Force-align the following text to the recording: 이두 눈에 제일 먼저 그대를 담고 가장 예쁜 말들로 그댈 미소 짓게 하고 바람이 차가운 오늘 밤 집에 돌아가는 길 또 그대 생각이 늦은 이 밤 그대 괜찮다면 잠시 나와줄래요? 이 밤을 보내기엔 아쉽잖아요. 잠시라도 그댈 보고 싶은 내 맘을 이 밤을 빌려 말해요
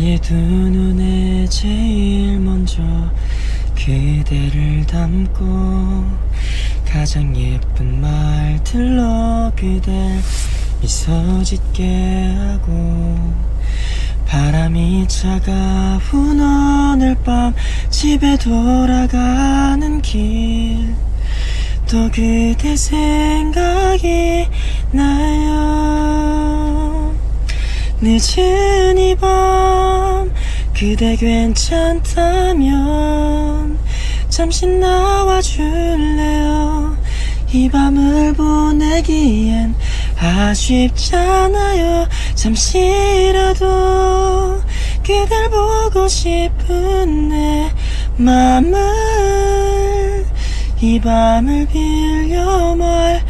이두 0.00 0.32
눈에 0.34 1.46
제일 1.50 2.40
먼저 2.40 2.82
그대를 3.74 4.86
담고 4.86 5.44
가장 6.86 7.36
예쁜 7.36 8.00
말들로 8.00 9.52
그댈 9.54 9.92
미소 10.80 11.42
짓게 11.42 12.34
하고 12.34 13.18
바람이 14.24 15.06
차가운 15.06 16.40
오늘 16.40 17.14
밤 17.22 17.52
집에 17.90 18.38
돌아가는 18.38 20.00
길 20.00 21.10
또 21.90 22.08
그대 22.12 22.76
생각이 22.76 24.46
늦은 28.02 28.96
이 28.98 29.14
밤 29.16 30.32
그대 30.74 31.16
괜찮다면 31.16 32.70
잠시 34.30 34.66
나와줄래요? 34.66 36.40
이 37.52 37.68
밤을 37.68 38.32
보내기엔 38.32 39.74
아쉽잖아요. 40.18 42.08
잠시라도 42.34 43.66
그댈 45.02 45.50
보고 45.50 46.08
싶은 46.08 47.28
내 47.28 47.70
맘을 48.16 48.80
이 50.80 50.98
밤을 51.00 51.66
빌려 51.66 52.74
말해요 52.76 53.29